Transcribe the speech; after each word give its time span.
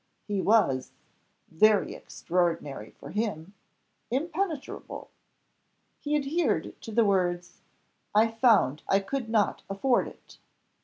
He 0.27 0.41
was 0.41 0.93
very 1.47 1.93
extraordinary 1.93 2.89
for 2.89 3.11
him 3.11 3.53
impenetrable: 4.09 5.11
he 5.99 6.15
adhered 6.15 6.73
to 6.81 6.91
the 6.91 7.05
words 7.05 7.61
"I 8.15 8.29
found 8.31 8.81
I 8.89 8.99
could 8.99 9.29
not 9.29 9.61
afford 9.69 10.07
it." 10.07 10.39